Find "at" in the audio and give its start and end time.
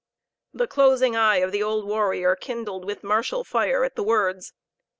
3.83-3.95